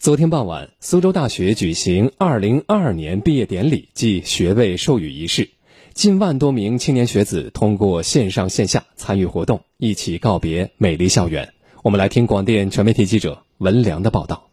[0.00, 5.50] 昨天傍晚，苏州大学举行2022年毕业典礼暨学位授予仪式，
[5.92, 11.52] 近万多名青年学子通过线上线下参与活动，一起告别美丽校园。
[11.82, 14.47] 我们来听广电全媒体记者文良的报道。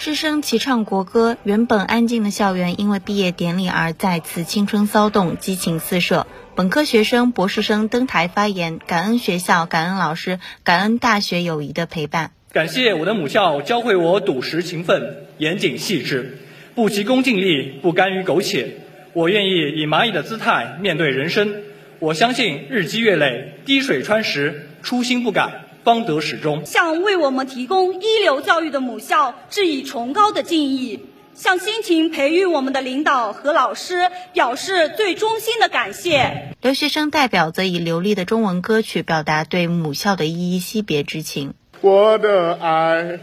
[0.00, 6.28] 师生齐唱国歌，原本安静的校园因为毕业典礼而再次青春骚动，激情四射。
[6.54, 12.30] 本科学生、博士生登台发言，感恩学校，感恩老师，感恩大学友谊的陪伴。
[12.52, 16.38] 感谢我的母校教会我笃实勤奋、严谨细致，
[16.76, 18.76] 不急功近利，不甘于苟且。
[19.14, 21.56] 我愿意以蚂蚁的姿态面对人生。
[21.98, 25.64] 我相信日积月累，滴水穿石，初心不改。
[25.88, 26.66] 方得始终。
[26.66, 31.00] 向为我们提供一流教育的母校致以崇高的敬意，
[31.34, 36.52] 向辛勤培育我们的领导和老师表示最衷心的感谢。
[36.60, 41.54] 留学生代表则以流利的中文歌曲表达对母校的依依惜别之情。
[41.80, 43.18] 我的爱，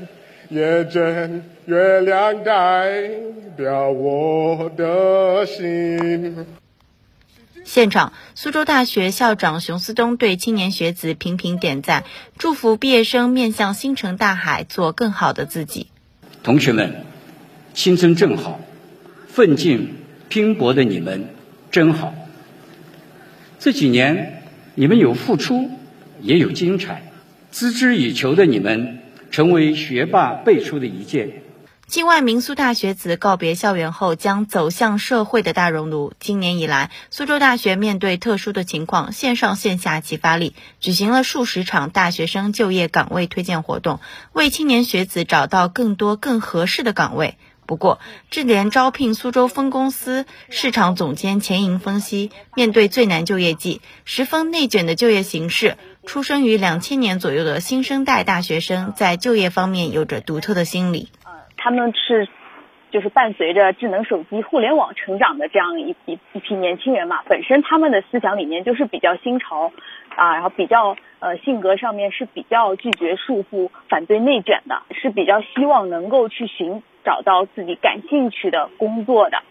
[0.50, 3.12] 也真月亮代
[3.56, 6.48] 表我的心。
[7.66, 12.04] 现场，苏州大学校长熊思东对青年学子频频点赞，
[12.38, 15.88] 祝福毕业生面向星辰大海，做更好的自己。
[16.44, 17.04] 同学们，
[17.74, 18.62] 青春正好，
[19.28, 19.96] 奋进
[20.30, 21.30] 拼搏的你们
[21.72, 22.14] 真好。
[23.60, 24.44] 这几年，
[24.76, 25.72] 你们有付出，
[26.22, 27.12] 也有精彩，
[27.52, 29.00] 孜孜以求的你们，
[29.32, 31.42] 成为学霸辈出的一件。
[31.88, 36.14] 境外民苏大学子告别校园后，将走向社会的大熔炉。
[36.20, 44.00] 今年以来，苏州大学面对特殊的情况，线上线下齐发力，举行了数十场大学生就业岗位推荐活动，
[44.34, 47.38] 为青年学子找到更多更合适的岗位。
[47.68, 48.00] 不过，
[48.32, 61.10] 智联招聘苏州分公司市场总监钱莹分析，面对最难就业季、十分内卷的就业形势，出生于两千年左右的新生代大学生在就业方面有着独特的心理。
[61.66, 62.28] 他们是，
[62.92, 69.72] 就是伴随着智能手机、互联网成长的这样一一一批年轻人嘛，本身他们的思想理念就是比较新潮，
[70.16, 79.42] 啊，然后比较呃性格上面是比较拒绝束缚、反对内卷的，是比较希望能够去寻找到自己感兴趣的工作的，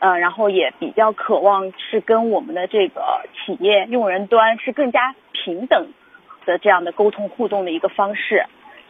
[0.00, 5.88] 呃，然后也比较渴望是跟我们的这个企业用人端是更加平等
[6.44, 8.44] 的这样的沟通互动的一个方式，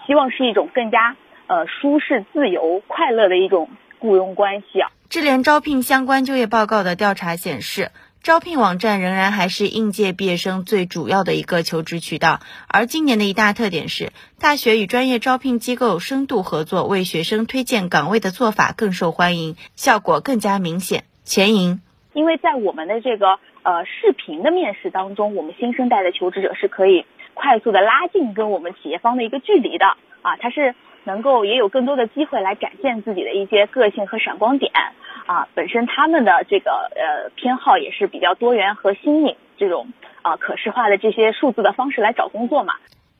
[0.08, 1.14] 希望是一种更加。
[1.46, 3.68] 呃，舒适、自由、快乐的一种
[3.98, 4.90] 雇佣关系啊。
[5.10, 7.90] 智联招聘相关就业报告的调查显示，
[8.22, 12.40] 招聘网站仍然还是应届毕业生最主要的一个求职渠道。
[12.66, 21.04] 而今年的一大特点是，大学与专业招聘机构深度合作，为学生推荐岗位的做法更受欢迎，效果更加明显。
[21.24, 21.80] 钱莹，
[22.14, 29.86] 因为在我们的这个呃视频的面试当中，我们新生代的求职者是可以快速的拉近跟我们企业方的一个距离的
[30.22, 30.74] 啊，它是。
[31.04, 34.72] 能够也有更多的机会来展现自己的一些个性和闪光点
[35.26, 39.92] 啊，本身他们的这个呃偏好也是比较多元和新颖，这种
[40.22, 42.74] 啊可视化的这些数字的方式来找工作嘛。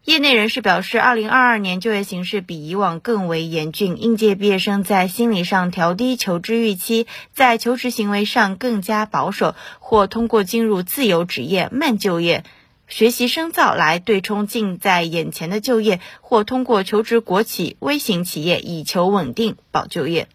[0.05, 12.43] 业内人士表示，二零二二年就业形势比以往更为严峻，应届毕业生在心理上调低求职预期，在求职行为上更加保守，或通过进入自由职业慢就业。
[12.87, 20.29] 学习深造来对冲近在眼前的就业，或通过求职国企、微型企业以求稳定保就业。